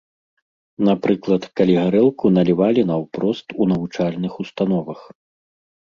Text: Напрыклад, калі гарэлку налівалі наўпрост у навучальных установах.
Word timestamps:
Напрыклад, 0.87 1.43
калі 1.61 1.73
гарэлку 1.83 2.33
налівалі 2.39 2.81
наўпрост 2.91 3.47
у 3.61 3.71
навучальных 3.77 4.33
установах. 4.47 4.99